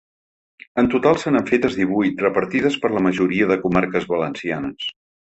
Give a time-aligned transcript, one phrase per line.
[0.83, 4.89] En total se n’han fetes divuit repartides per la majoria de comarques valencianes.